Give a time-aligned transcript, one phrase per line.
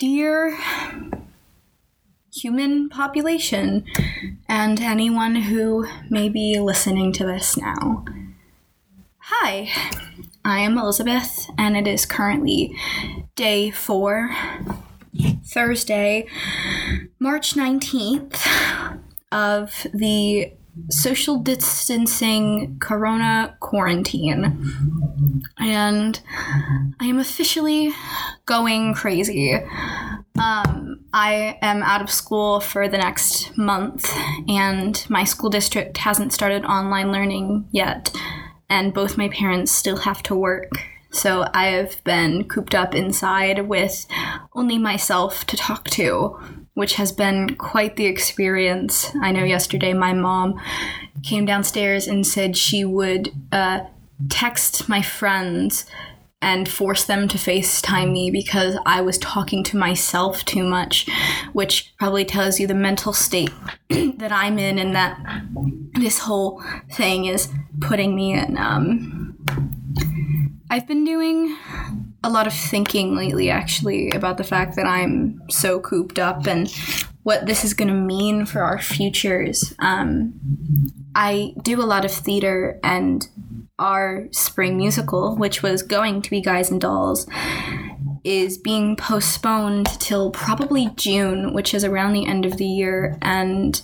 [0.00, 0.58] Dear
[2.32, 3.84] human population,
[4.48, 8.06] and anyone who may be listening to this now.
[9.18, 9.68] Hi,
[10.42, 12.74] I am Elizabeth, and it is currently
[13.34, 14.34] day four,
[15.44, 16.26] Thursday,
[17.18, 18.42] March 19th,
[19.30, 20.54] of the
[20.90, 24.72] social distancing corona quarantine.
[25.58, 26.20] And
[27.00, 27.92] I am officially
[28.46, 29.54] going crazy.
[30.38, 34.10] Um, I am out of school for the next month,
[34.48, 38.10] and my school district hasn't started online learning yet,
[38.68, 40.70] and both my parents still have to work.
[41.10, 44.06] So I have been cooped up inside with
[44.54, 46.38] only myself to talk to,
[46.80, 49.14] which has been quite the experience.
[49.20, 50.58] I know yesterday my mom
[51.22, 53.80] came downstairs and said she would uh,
[54.30, 55.84] text my friends
[56.40, 61.06] and force them to FaceTime me because I was talking to myself too much,
[61.52, 63.52] which probably tells you the mental state
[63.90, 65.20] that I'm in and that
[65.96, 67.50] this whole thing is
[67.82, 68.56] putting me in.
[68.56, 69.36] Um,
[70.70, 71.56] I've been doing
[72.22, 76.72] a lot of thinking lately, actually, about the fact that I'm so cooped up and
[77.24, 79.74] what this is going to mean for our futures.
[79.80, 80.38] Um,
[81.14, 83.26] I do a lot of theater and
[83.80, 87.26] our spring musical, which was going to be Guys and Dolls,
[88.22, 93.18] is being postponed till probably June, which is around the end of the year.
[93.20, 93.82] And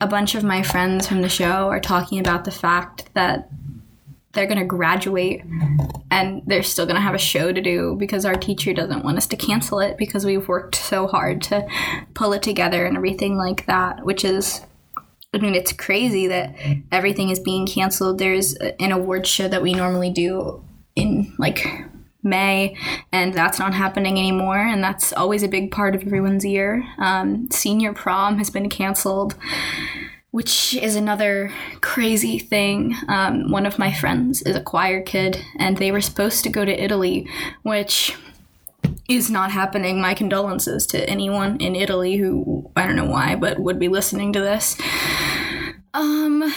[0.00, 3.48] a bunch of my friends from the show are talking about the fact that
[4.34, 5.42] they're going to graduate
[6.10, 9.16] and they're still going to have a show to do because our teacher doesn't want
[9.16, 11.66] us to cancel it because we've worked so hard to
[12.14, 14.60] pull it together and everything like that, which is
[15.34, 16.54] I mean, it's crazy that
[16.92, 18.18] everything is being canceled.
[18.18, 21.66] There's an award show that we normally do in like
[22.22, 22.76] May,
[23.12, 24.58] and that's not happening anymore.
[24.58, 26.84] And that's always a big part of everyone's year.
[26.98, 29.34] Um, senior prom has been canceled,
[30.34, 32.92] which is another crazy thing.
[33.06, 36.64] Um, one of my friends is a choir kid, and they were supposed to go
[36.64, 37.28] to Italy,
[37.62, 38.16] which
[39.08, 40.00] is not happening.
[40.00, 44.32] My condolences to anyone in Italy who I don't know why, but would be listening
[44.32, 44.76] to this.
[45.94, 46.52] Um,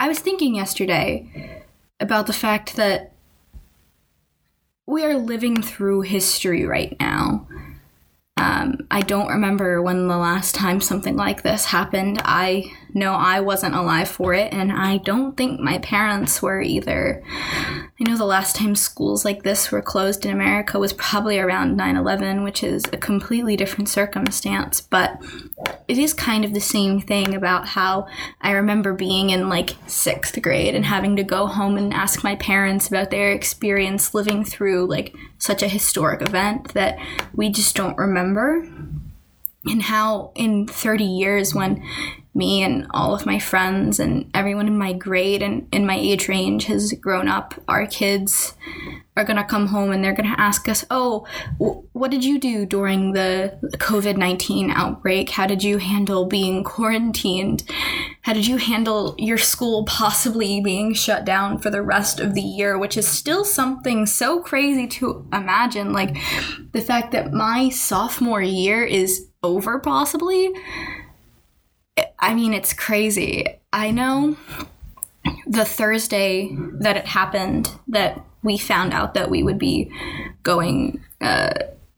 [0.00, 1.62] I was thinking yesterday
[2.00, 3.12] about the fact that
[4.88, 7.46] we are living through history right now.
[8.36, 12.20] Um, I don't remember when the last time something like this happened.
[12.24, 17.22] I know I wasn't alive for it, and I don't think my parents were either.
[17.28, 21.76] I know the last time schools like this were closed in America was probably around
[21.76, 25.22] 9 11, which is a completely different circumstance, but
[25.88, 28.06] it is kind of the same thing about how
[28.40, 32.36] I remember being in like sixth grade and having to go home and ask my
[32.36, 36.98] parents about their experience living through like such a historic event that
[37.34, 38.66] we just don't remember
[39.64, 41.82] and how in 30 years when
[42.34, 46.28] me and all of my friends and everyone in my grade and in my age
[46.28, 48.54] range has grown up our kids
[49.16, 51.26] are going to come home and they're going to ask us oh
[51.58, 55.30] w- what did you do during the covid-19 outbreak?
[55.30, 57.62] How did you handle being quarantined?
[58.22, 62.40] How did you handle your school possibly being shut down for the rest of the
[62.40, 62.76] year?
[62.76, 66.16] Which is still something so crazy to imagine like
[66.72, 70.52] the fact that my sophomore year is over possibly
[72.22, 73.44] I mean, it's crazy.
[73.72, 74.36] I know
[75.46, 79.90] the Thursday that it happened that we found out that we would be
[80.44, 81.52] going, uh,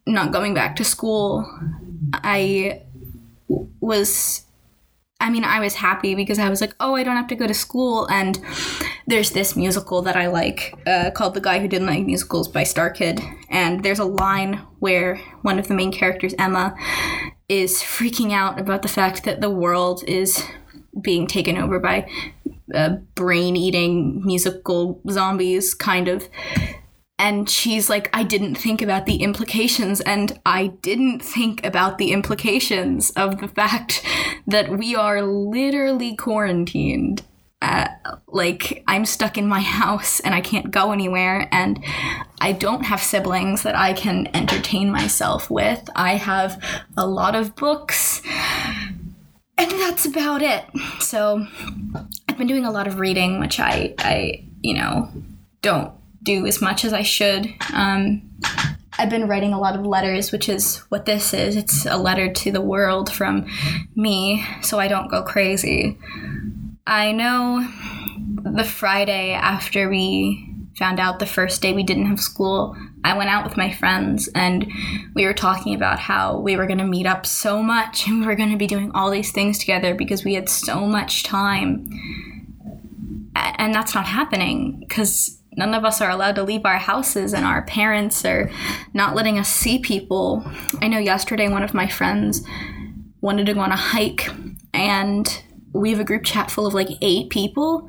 [0.07, 1.47] not going back to school.
[2.13, 2.83] I
[3.81, 4.47] was,
[5.21, 7.47] I mean, I was happy because I was like, oh, I don't have to go
[7.47, 8.07] to school.
[8.07, 8.41] And
[9.07, 12.63] there's this musical that I like uh, called The Guy Who Didn't Like Musicals by
[12.63, 13.23] StarKid.
[13.51, 16.75] And there's a line where one of the main characters, Emma,
[17.49, 20.45] is freaking out about the fact that the world is
[21.01, 22.09] being taken over by
[22.75, 26.29] uh, brain eating musical zombies, kind of.
[27.19, 32.13] And she's like, I didn't think about the implications, and I didn't think about the
[32.13, 34.05] implications of the fact
[34.47, 37.23] that we are literally quarantined.
[37.65, 37.89] Uh,
[38.29, 41.83] like, I'm stuck in my house and I can't go anywhere, and
[42.41, 45.89] I don't have siblings that I can entertain myself with.
[45.97, 46.63] I have
[46.97, 48.21] a lot of books,
[49.57, 50.65] and that's about it.
[51.01, 51.47] So,
[52.29, 55.09] I've been doing a lot of reading, which I, I you know,
[55.63, 57.47] don't do as much as I should.
[57.73, 58.31] Um,
[58.99, 61.57] I've been writing a lot of letters, which is what this is.
[61.57, 63.47] It's a letter to the world from
[63.97, 65.99] me, so I don't go crazy.
[66.87, 67.67] I know
[68.53, 73.31] the Friday after we found out the first day we didn't have school, I went
[73.31, 74.71] out with my friends and
[75.15, 78.27] we were talking about how we were going to meet up so much and we
[78.27, 81.89] were going to be doing all these things together because we had so much time.
[83.35, 87.47] And that's not happening because none of us are allowed to leave our houses and
[87.47, 88.51] our parents are
[88.93, 90.45] not letting us see people.
[90.83, 92.43] I know yesterday one of my friends
[93.21, 94.29] wanted to go on a hike
[94.75, 95.43] and
[95.75, 97.89] we have a group chat full of like eight people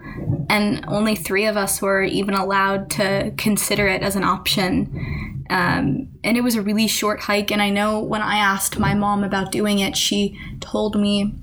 [0.49, 6.09] and only three of us were even allowed to consider it as an option um,
[6.23, 9.23] and it was a really short hike and i know when i asked my mom
[9.23, 11.33] about doing it she told me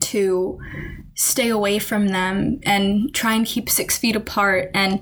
[0.00, 0.58] to
[1.18, 4.70] stay away from them and try and keep six feet apart.
[4.72, 5.00] And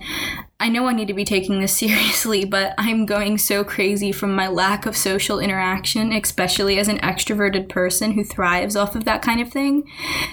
[0.59, 4.35] I know I need to be taking this seriously, but I'm going so crazy from
[4.35, 9.23] my lack of social interaction, especially as an extroverted person who thrives off of that
[9.23, 9.91] kind of thing,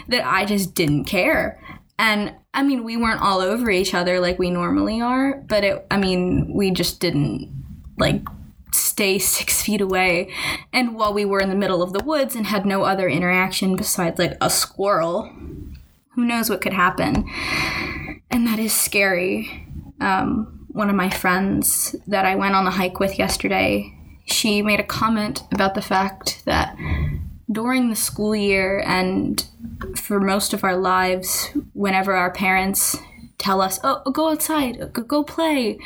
[0.08, 1.60] that I just didn't care.
[2.00, 5.86] And I mean, we weren't all over each other like we normally are, but it,
[5.92, 7.50] I mean, we just didn't
[7.98, 8.22] like
[8.72, 10.34] stay six feet away.
[10.72, 13.76] And while we were in the middle of the woods and had no other interaction
[13.76, 15.31] besides like a squirrel,
[16.12, 17.30] who knows what could happen?
[18.30, 19.68] And that is scary.
[20.00, 23.94] Um, one of my friends that I went on the hike with yesterday,
[24.25, 26.75] she made a comment about the fact that
[27.51, 29.45] during the school year and
[29.95, 32.98] for most of our lives, whenever our parents
[33.38, 35.78] tell us, oh, go outside, go play,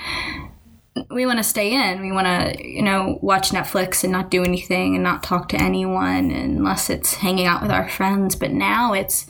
[1.09, 2.01] we want to stay in.
[2.01, 5.61] We want to, you know, watch Netflix and not do anything and not talk to
[5.61, 8.35] anyone unless it's hanging out with our friends.
[8.35, 9.27] But now it's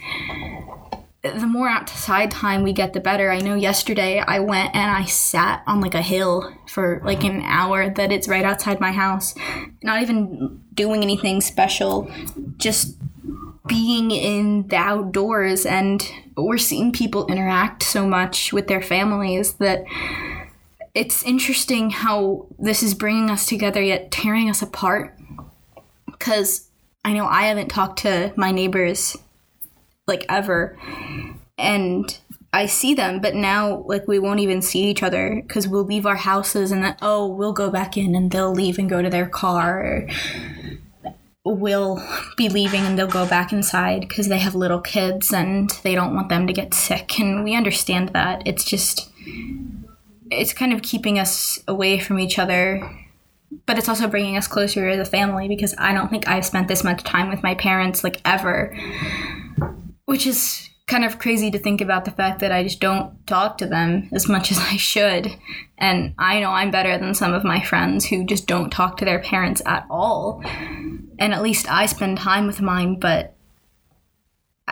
[1.31, 3.31] the more outside time we get, the better.
[3.31, 7.41] I know yesterday I went and I sat on like a hill for like an
[7.41, 9.35] hour that it's right outside my house,
[9.83, 12.12] not even doing anything special,
[12.57, 12.97] just
[13.68, 15.65] being in the outdoors.
[15.65, 19.83] And we're seeing people interact so much with their families that
[20.94, 25.18] it's interesting how this is bringing us together yet tearing us apart.
[26.06, 26.69] Because
[27.06, 29.15] I know I haven't talked to my neighbors
[30.07, 30.77] like ever.
[31.57, 32.18] And
[32.54, 36.06] I see them, but now like we won't even see each other because we'll leave
[36.06, 39.09] our houses and then oh we'll go back in and they'll leave and go to
[39.09, 40.07] their car.
[41.44, 42.04] We'll
[42.36, 46.15] be leaving and they'll go back inside because they have little kids and they don't
[46.15, 47.19] want them to get sick.
[47.19, 48.44] And we understand that.
[48.45, 49.10] It's just
[50.30, 52.81] it's kind of keeping us away from each other
[53.65, 56.68] but it's also bringing us closer as a family because I don't think I've spent
[56.68, 58.75] this much time with my parents like ever
[60.07, 63.57] which is kind of crazy to think about the fact that I just don't talk
[63.57, 65.36] to them as much as I should.
[65.77, 69.06] And I know I'm better than some of my friends who just don't talk to
[69.06, 70.42] their parents at all.
[71.19, 73.36] And at least I spend time with mine, but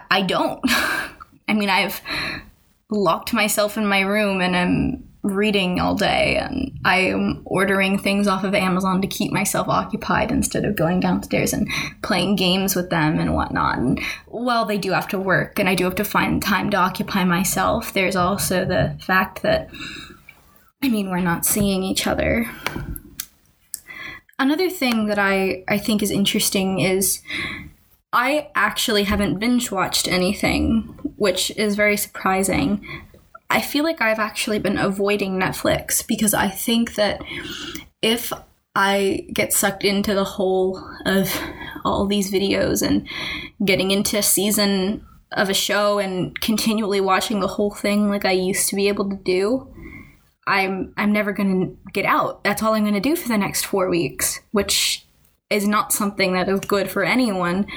[0.09, 0.61] I don't.
[1.47, 2.01] I mean, I've
[2.89, 8.27] locked myself in my room and I'm reading all day and I am ordering things
[8.27, 11.67] off of Amazon to keep myself occupied instead of going downstairs and
[12.03, 13.77] playing games with them and whatnot.
[13.79, 16.77] And while they do have to work and I do have to find time to
[16.77, 19.69] occupy myself, there's also the fact that,
[20.83, 22.49] I mean, we're not seeing each other.
[24.37, 27.21] Another thing that I, I think is interesting is
[28.13, 30.83] I actually haven't binge watched anything,
[31.17, 32.85] which is very surprising.
[33.49, 37.21] I feel like I've actually been avoiding Netflix because I think that
[38.01, 38.33] if
[38.75, 41.33] I get sucked into the whole of
[41.85, 43.07] all these videos and
[43.63, 48.31] getting into a season of a show and continually watching the whole thing like I
[48.31, 49.71] used to be able to do,
[50.47, 52.43] I'm I'm never going to get out.
[52.43, 55.04] That's all I'm going to do for the next 4 weeks, which
[55.49, 57.67] is not something that is good for anyone.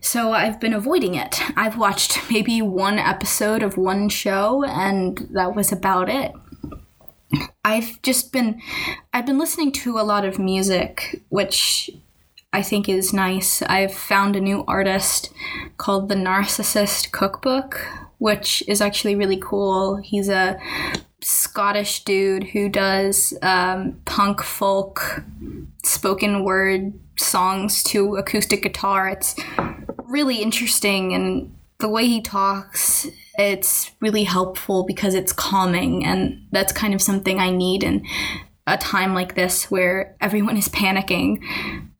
[0.00, 1.40] So I've been avoiding it.
[1.56, 6.32] I've watched maybe one episode of one show and that was about it.
[7.64, 8.60] I've just been
[9.12, 11.90] I've been listening to a lot of music which
[12.52, 13.62] I think is nice.
[13.62, 15.32] I've found a new artist
[15.76, 17.86] called The Narcissist Cookbook,
[18.18, 19.96] which is actually really cool.
[19.96, 20.58] He's a
[21.26, 25.24] Scottish dude who does um, punk folk
[25.82, 29.08] spoken word songs to acoustic guitar.
[29.08, 29.34] It's
[30.04, 36.72] really interesting, and the way he talks, it's really helpful because it's calming, and that's
[36.72, 38.06] kind of something I need in
[38.68, 41.42] a time like this where everyone is panicking.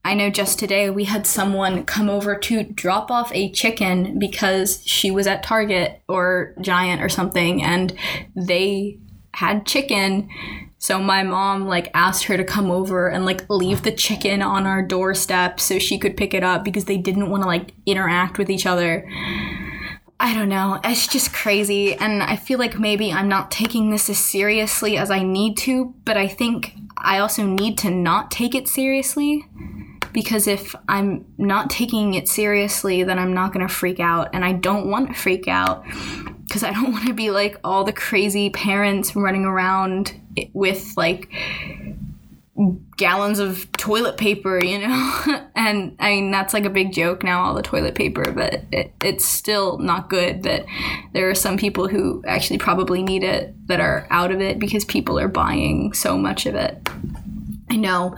[0.05, 4.87] I know just today we had someone come over to drop off a chicken because
[4.87, 7.93] she was at Target or Giant or something and
[8.37, 9.01] they
[9.37, 10.31] had chicken.
[10.79, 14.67] So my mom like asked her to come over and like leave the chicken on
[14.67, 18.39] our doorstep so she could pick it up because they didn't want to like interact
[18.39, 19.07] with each other.
[20.19, 20.81] I don't know.
[20.83, 21.95] It's just crazy.
[21.95, 25.95] And I feel like maybe I'm not taking this as seriously as I need to,
[26.07, 29.47] but I think I also need to not take it seriously.
[30.15, 34.31] Because if I'm not taking it seriously, then I'm not going to freak out.
[34.33, 35.85] And I don't want to freak out
[36.47, 40.15] because I don't want to be like all the crazy parents running around
[40.53, 41.31] with like
[42.97, 45.47] gallons of toilet paper, you know?
[45.55, 48.93] and I mean, that's like a big joke now, all the toilet paper, but it,
[49.03, 50.65] it's still not good that
[51.13, 54.85] there are some people who actually probably need it that are out of it because
[54.85, 56.89] people are buying so much of it.
[57.71, 58.17] I know.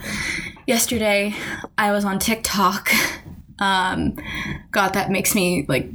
[0.66, 1.34] Yesterday,
[1.76, 2.90] I was on TikTok.
[3.60, 4.16] Um,
[4.70, 5.90] God, that makes me like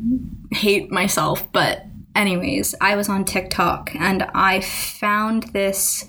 [0.51, 1.85] hate myself, but
[2.15, 6.07] anyways, I was on TikTok and I found this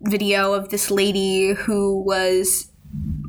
[0.00, 2.68] video of this lady who was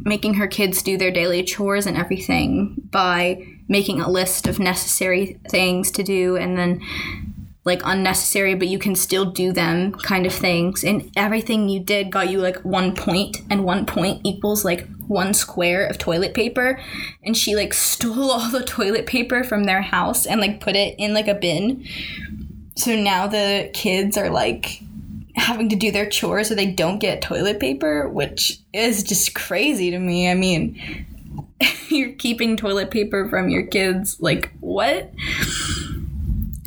[0.04, 5.40] making her kids do their daily chores and everything by making a list of necessary
[5.50, 6.82] things to do and then
[7.66, 12.12] like unnecessary but you can still do them kind of things and everything you did
[12.12, 16.80] got you like one point and one point equals like one square of toilet paper
[17.24, 20.96] and she like stole all the toilet paper from their house and like put it
[20.98, 21.86] in like a bin
[22.76, 24.82] so now the kids are like
[25.36, 29.92] having to do their chores so they don't get toilet paper, which is just crazy
[29.92, 30.30] to me.
[30.30, 31.06] I mean,
[31.90, 34.20] you're keeping toilet paper from your kids.
[34.20, 35.12] Like, what?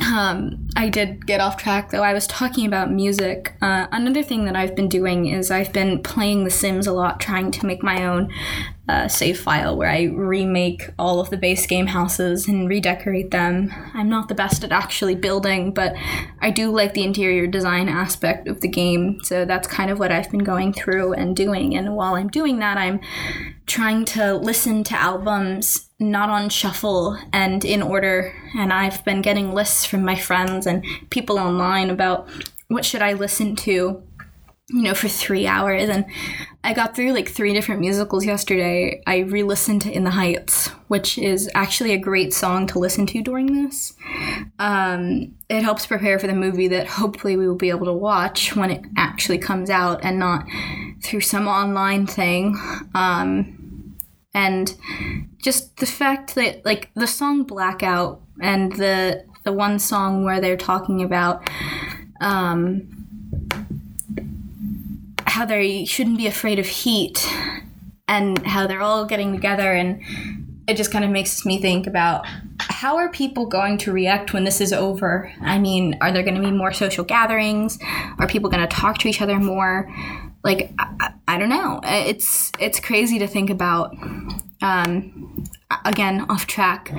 [0.05, 2.03] Um, I did get off track though.
[2.03, 3.55] I was talking about music.
[3.63, 7.19] Uh, another thing that I've been doing is I've been playing The Sims a lot,
[7.19, 8.31] trying to make my own
[8.87, 13.73] uh, save file where I remake all of the base game houses and redecorate them.
[13.95, 15.95] I'm not the best at actually building, but
[16.41, 20.11] I do like the interior design aspect of the game, so that's kind of what
[20.11, 21.75] I've been going through and doing.
[21.75, 22.99] And while I'm doing that, I'm
[23.65, 28.33] trying to listen to albums not on shuffle and in order.
[28.55, 32.29] And I've been getting lists from my friends and people online about
[32.67, 34.03] what should I listen to
[34.69, 35.87] you know, for three hours.
[35.87, 36.05] And
[36.63, 39.01] I got through like three different musicals yesterday.
[39.07, 43.05] I re listened to In the Heights, which is actually a great song to listen
[43.07, 43.93] to during this.
[44.59, 48.55] Um, it helps prepare for the movie that hopefully we will be able to watch
[48.57, 50.45] when it actually comes out and not
[51.01, 52.57] through some online thing.
[52.93, 53.95] Um,
[54.33, 54.75] and
[55.41, 60.57] just the fact that, like, the song Blackout and the, the one song where they're
[60.57, 61.49] talking about.
[62.19, 62.93] Um,
[65.25, 67.31] how they shouldn't be afraid of heat
[68.07, 70.01] and how they're all getting together and
[70.67, 72.25] it just kind of makes me think about
[72.59, 75.31] how are people going to react when this is over?
[75.41, 77.79] I mean, are there going to be more social gatherings?
[78.19, 79.89] Are people going to talk to each other more?
[80.43, 81.79] Like, I, I, don't know.
[81.83, 83.95] It's it's crazy to think about.
[84.61, 85.45] Um,
[85.85, 86.91] again, off track.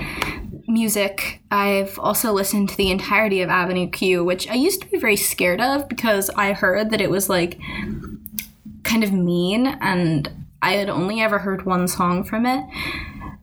[0.69, 1.41] Music.
[1.51, 5.17] I've also listened to the entirety of Avenue Q, which I used to be very
[5.17, 7.59] scared of because I heard that it was like
[8.85, 12.65] kind of mean, and I had only ever heard one song from it.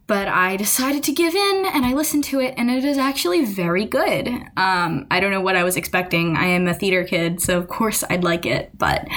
[0.07, 3.43] But I decided to give in and I listened to it, and it is actually
[3.43, 4.27] very good.
[4.55, 6.37] Um, I don't know what I was expecting.
[6.37, 9.07] I am a theater kid, so of course I'd like it, but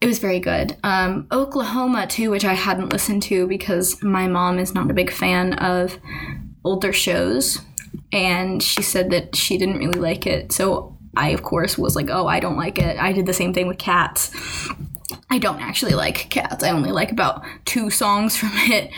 [0.00, 0.76] it was very good.
[0.82, 5.10] Um, Oklahoma, too, which I hadn't listened to because my mom is not a big
[5.10, 5.98] fan of
[6.64, 7.60] older shows,
[8.12, 10.52] and she said that she didn't really like it.
[10.52, 12.98] So I, of course, was like, oh, I don't like it.
[12.98, 14.30] I did the same thing with Cats.
[15.28, 16.62] I don't actually like Cats.
[16.62, 18.92] I only like about two songs from it.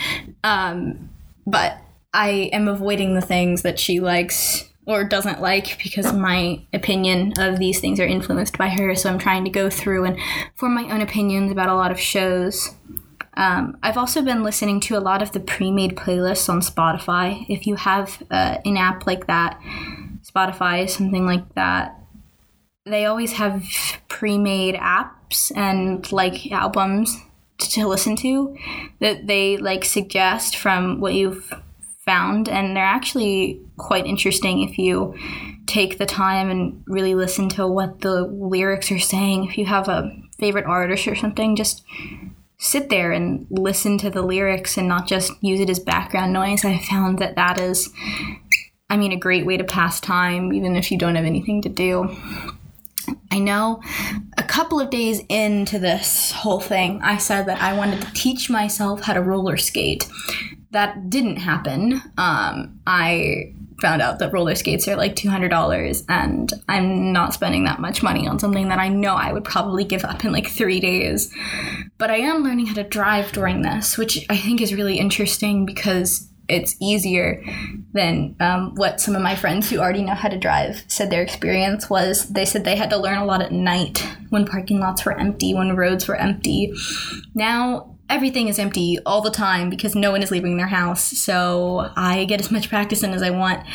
[0.45, 1.11] Um,
[1.47, 1.79] but
[2.15, 7.59] I am avoiding the things that she likes or doesn't like because my opinion of
[7.59, 8.95] these things are influenced by her.
[8.95, 10.19] So I'm trying to go through and
[10.57, 12.71] form my own opinions about a lot of shows.
[13.35, 17.47] Um, I've also been listening to a lot of the pre made playlists on Spotify.
[17.49, 19.61] If you have uh, an app like that,
[20.23, 21.99] Spotify, something like that,
[22.85, 23.65] they always have
[24.09, 27.17] pre-made apps and like albums
[27.59, 28.57] to listen to
[29.01, 31.53] that they like suggest from what you've
[32.05, 35.15] found and they're actually quite interesting if you
[35.67, 39.89] take the time and really listen to what the lyrics are saying if you have
[39.89, 41.85] a favorite artist or something just
[42.63, 46.65] sit there and listen to the lyrics and not just use it as background noise
[46.65, 47.91] i found that that is
[48.89, 51.69] i mean a great way to pass time even if you don't have anything to
[51.69, 52.17] do
[53.33, 53.81] I know
[54.37, 58.51] a couple of days into this whole thing, I said that I wanted to teach
[58.51, 60.09] myself how to roller skate.
[60.71, 61.95] That didn't happen.
[62.19, 67.81] Um, I found out that roller skates are like $200 and I'm not spending that
[67.81, 70.81] much money on something that I know I would probably give up in like three
[70.81, 71.31] days.
[71.99, 75.67] But I am learning how to drive during this, which I think is really interesting
[75.67, 77.43] because it's easier
[77.93, 81.23] than um, what some of my friends who already know how to drive said their
[81.23, 82.29] experience was.
[82.29, 85.55] They said they had to learn a lot at night when parking lots were empty,
[85.55, 86.73] when roads were empty.
[87.35, 91.03] Now everything is empty all the time because no one is leaving their house.
[91.19, 93.67] So I get as much practice in as I want,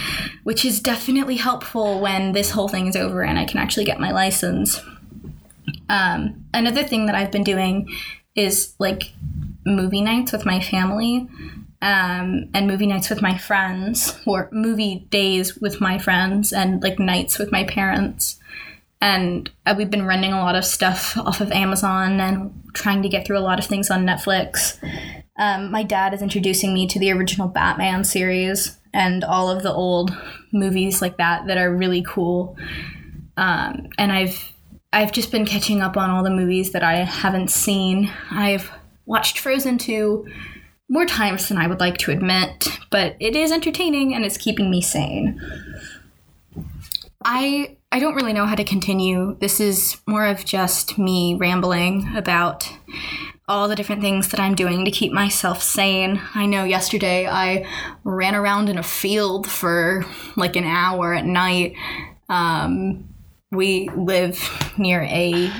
[0.44, 4.00] which is definitely helpful when this whole thing is over and I can actually get
[4.00, 4.80] my license.
[5.90, 7.90] Um, another thing that I've been doing
[8.36, 9.14] is like
[9.66, 11.28] movie nights with my family
[11.82, 17.00] um, and movie nights with my friends or movie days with my friends and like
[17.00, 18.40] nights with my parents
[19.02, 23.10] and uh, we've been renting a lot of stuff off of amazon and trying to
[23.10, 24.78] get through a lot of things on netflix.
[25.40, 29.74] Um, my dad is introducing me to the original batman series and all of the
[29.74, 30.16] old
[30.52, 32.58] movies like that that are really cool.
[33.36, 34.54] Um, and i've
[34.94, 38.12] i've just been catching up on all the movies that i haven't seen.
[38.32, 38.72] I've
[39.06, 40.26] watched Frozen 2
[40.90, 44.72] more times than I would like to admit, but it is entertaining and it's keeping
[44.72, 45.42] me sane.
[47.30, 49.38] I I don't really know how to continue.
[49.40, 52.72] This is more of just me rambling about
[53.50, 56.22] all the different things that I'm doing to keep myself sane.
[56.36, 57.68] I know yesterday I
[58.06, 60.06] ran around in a field for
[60.38, 61.76] like an hour at night.
[62.30, 63.10] Um,
[63.52, 65.52] we live near a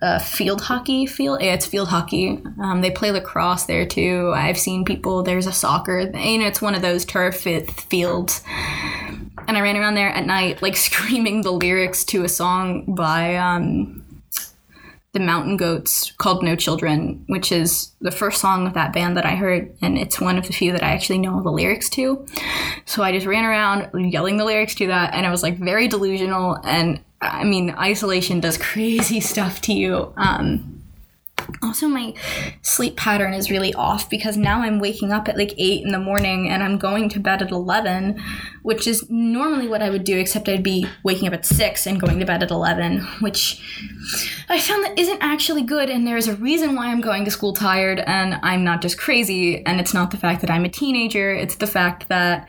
[0.00, 1.42] a field hockey field.
[1.42, 2.42] Yeah, it's field hockey.
[2.62, 4.32] Um, they play lacrosse there too.
[4.34, 5.22] I've seen people.
[5.22, 6.04] There's a soccer.
[6.10, 8.42] Know, it's one of those turf fields.
[9.46, 13.36] And I ran around there at night, like screaming the lyrics to a song by
[13.36, 14.22] um,
[15.12, 19.26] the Mountain Goats called "No Children," which is the first song of that band that
[19.26, 22.26] I heard, and it's one of the few that I actually know the lyrics to.
[22.84, 25.88] So I just ran around yelling the lyrics to that, and I was like very
[25.88, 30.12] delusional and I mean, isolation does crazy stuff to you.
[30.16, 30.73] Um,
[31.62, 32.14] also, my
[32.62, 35.98] sleep pattern is really off because now I'm waking up at like 8 in the
[35.98, 38.20] morning and I'm going to bed at 11,
[38.62, 42.00] which is normally what I would do, except I'd be waking up at 6 and
[42.00, 43.62] going to bed at 11, which
[44.48, 45.90] I found that isn't actually good.
[45.90, 49.64] And there's a reason why I'm going to school tired, and I'm not just crazy.
[49.64, 52.48] And it's not the fact that I'm a teenager, it's the fact that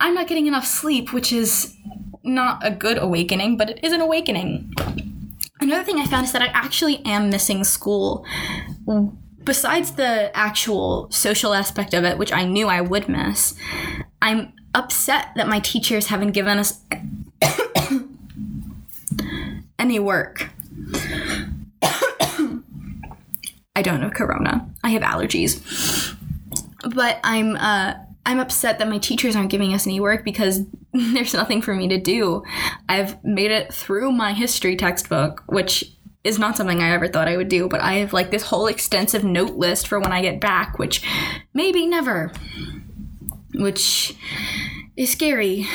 [0.00, 1.74] I'm not getting enough sleep, which is
[2.22, 4.72] not a good awakening, but it is an awakening.
[5.60, 8.24] Another thing I found is that I actually am missing school.
[9.44, 13.54] Besides the actual social aspect of it, which I knew I would miss,
[14.22, 16.80] I'm upset that my teachers haven't given us
[19.78, 20.50] any work.
[23.74, 24.68] I don't have corona.
[24.84, 26.14] I have allergies.
[26.94, 27.94] But I'm uh
[28.28, 30.60] I'm upset that my teachers aren't giving us any work because
[30.92, 32.42] there's nothing for me to do.
[32.86, 37.38] I've made it through my history textbook, which is not something I ever thought I
[37.38, 40.42] would do, but I have like this whole extensive note list for when I get
[40.42, 41.02] back, which
[41.54, 42.30] maybe never.
[43.54, 44.14] Which
[44.94, 45.66] is scary.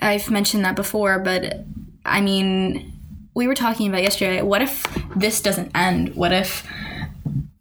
[0.00, 1.64] I've mentioned that before, but
[2.04, 2.92] I mean,
[3.34, 4.42] we were talking about yesterday.
[4.42, 6.14] What if this doesn't end?
[6.14, 6.64] What if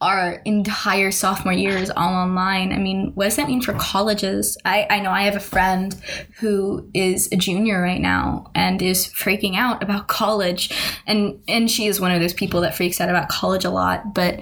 [0.02, 2.74] our entire sophomore year is all online.
[2.74, 4.58] I mean, what does that mean for colleges?
[4.66, 5.96] I, I know I have a friend
[6.40, 10.70] who is a junior right now and is freaking out about college.
[11.08, 14.14] And and she is one of those people that freaks out about college a lot,
[14.14, 14.40] but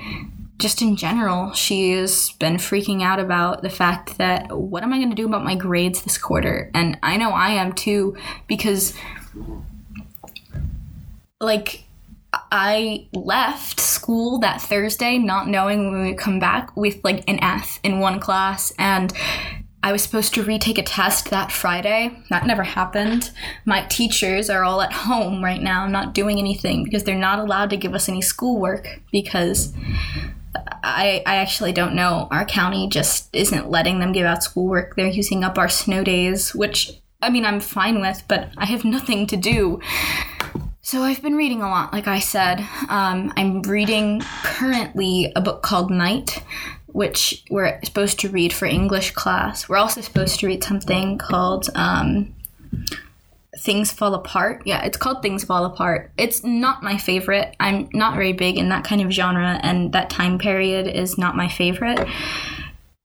[0.58, 4.98] just in general, she has been freaking out about the fact that what am I
[4.98, 6.72] going to do about my grades this quarter?
[6.74, 8.16] And I know I am too
[8.48, 8.94] because
[11.42, 11.84] like
[12.56, 17.44] I left school that Thursday not knowing when we would come back with like an
[17.44, 19.12] F in one class and
[19.82, 22.16] I was supposed to retake a test that Friday.
[22.30, 23.32] That never happened.
[23.66, 27.72] My teachers are all at home right now, not doing anything because they're not allowed
[27.72, 29.74] to give us any schoolwork because
[30.84, 32.28] I, I actually don't know.
[32.30, 34.96] Our county just isn't letting them give out schoolwork.
[34.96, 36.92] They're using up our snow days, which
[37.24, 39.80] I mean, I'm fine with, but I have nothing to do.
[40.86, 42.60] So I've been reading a lot, like I said.
[42.90, 46.44] Um, I'm reading currently a book called Night,
[46.88, 49.70] which we're supposed to read for English class.
[49.70, 52.36] We're also supposed to read something called um,
[53.60, 54.64] Things Fall Apart.
[54.66, 56.12] Yeah, it's called Things Fall Apart.
[56.18, 57.56] It's not my favorite.
[57.62, 61.38] I'm not very big in that kind of genre, and that time period is not
[61.38, 62.06] my favorite.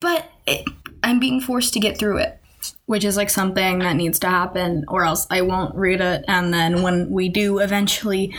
[0.01, 0.67] But it,
[1.05, 2.38] I'm being forced to get through it
[2.87, 6.53] which is like something that needs to happen or else I won't read it and
[6.53, 8.35] then when we do eventually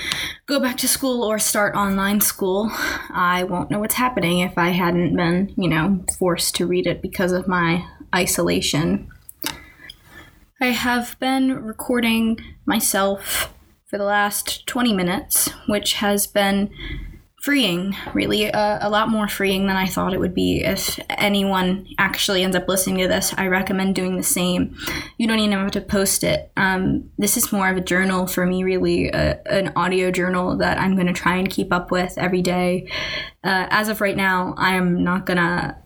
[0.46, 2.72] go back to school or start online school
[3.12, 7.02] I won't know what's happening if I hadn't been, you know, forced to read it
[7.02, 9.10] because of my isolation.
[10.62, 13.54] I have been recording myself
[13.88, 16.70] for the last 20 minutes, which has been
[17.42, 20.64] freeing, really, uh, a lot more freeing than I thought it would be.
[20.64, 24.76] If anyone actually ends up listening to this, I recommend doing the same.
[25.18, 26.52] You don't even have to post it.
[26.58, 30.80] Um, this is more of a journal for me, really, uh, an audio journal that
[30.80, 32.90] I'm going to try and keep up with every day.
[33.44, 35.78] Uh, as of right now, I am not going to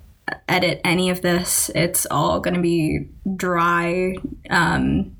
[0.47, 1.69] edit any of this.
[1.75, 4.15] It's all going to be dry,
[4.49, 5.15] um,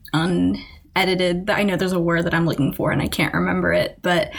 [0.96, 1.50] unedited.
[1.50, 4.32] I know there's a word that I'm looking for and I can't remember it, but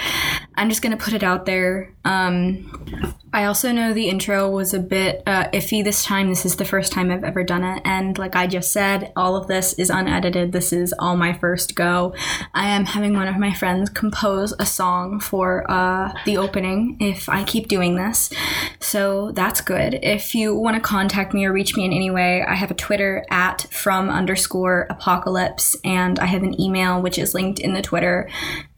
[0.55, 1.93] I'm just going to put it out there.
[2.05, 6.29] Um, I also know the intro was a bit uh, iffy this time.
[6.29, 7.83] This is the first time I've ever done it.
[7.85, 10.53] And like I just said, all of this is unedited.
[10.53, 12.15] This is all my first go.
[12.55, 17.29] I am having one of my friends compose a song for uh, the opening if
[17.29, 18.31] I keep doing this.
[18.79, 19.99] So that's good.
[20.03, 22.75] If you want to contact me or reach me in any way, I have a
[22.75, 27.83] Twitter at from underscore apocalypse and I have an email which is linked in the
[27.83, 28.29] Twitter.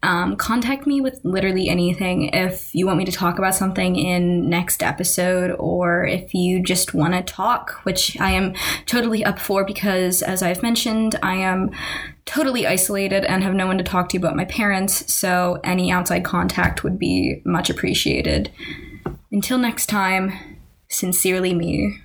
[0.03, 2.31] Um, contact me with literally anything.
[2.33, 6.95] If you want me to talk about something in next episode or if you just
[6.95, 8.55] want to talk which i am
[8.87, 11.71] totally up for because as i've mentioned i am
[12.27, 16.25] totally isolated and have no one to talk to but my parents so any outside
[16.25, 18.51] contact would be much appreciated.
[19.33, 20.33] Until next time
[20.89, 22.01] sincerely me